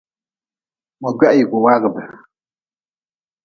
Mogwahiigu 1.01 1.57
waagʼbe. 1.63 2.01